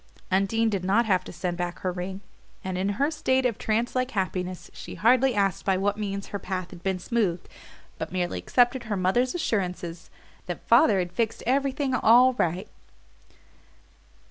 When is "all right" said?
11.93-12.67